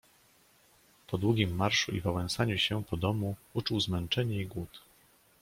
"Po 1.07 1.17
długim 1.17 1.55
marszu 1.55 1.91
i 1.95 2.01
wałęsaniu 2.01 2.57
się 2.57 2.83
po 2.83 2.97
domu 2.97 3.35
uczuł 3.53 3.79
zmęczenie 3.79 4.41
i 4.41 4.45
głód." 4.45 4.81